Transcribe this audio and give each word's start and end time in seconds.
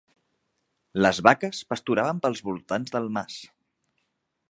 Les 1.07 1.19
vaques 1.27 1.61
pasturaven 1.73 2.25
pels 2.25 2.43
voltants 2.51 2.97
del 2.97 3.15
mas. 3.19 3.41